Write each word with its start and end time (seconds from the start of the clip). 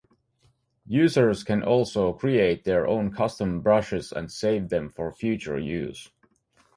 Users 0.87 1.43
can 1.43 1.61
also 1.61 2.11
create 2.11 2.63
their 2.63 2.87
own 2.87 3.13
custom 3.13 3.61
brushes 3.61 4.11
and 4.11 4.31
save 4.31 4.69
them 4.69 4.89
for 4.89 5.11
future 5.11 5.59
use. 5.59 6.09